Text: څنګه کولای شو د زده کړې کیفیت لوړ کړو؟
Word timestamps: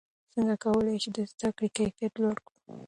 څنګه 0.33 0.55
کولای 0.63 0.95
شو 1.03 1.11
د 1.17 1.19
زده 1.31 1.49
کړې 1.57 1.67
کیفیت 1.77 2.13
لوړ 2.21 2.35
کړو؟ 2.45 2.59